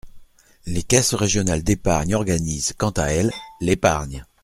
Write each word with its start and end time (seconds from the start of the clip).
Les 0.65 0.81
caisses 0.81 1.13
régionales 1.13 1.61
d’épargne 1.61 2.15
organisent, 2.15 2.73
quant 2.75 2.89
à 2.89 3.11
elles, 3.11 3.29
l’épargne. 3.59 4.25